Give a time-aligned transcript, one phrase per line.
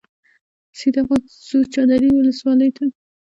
[0.77, 1.01] سیده
[1.47, 2.85] ځو چاردرې ولسوالۍ ته.